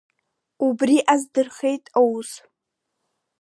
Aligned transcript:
Убри 0.67 0.97
аздырхеит 1.13 1.85
аус. 1.97 2.29